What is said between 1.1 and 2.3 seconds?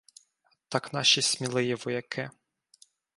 смілиї вояки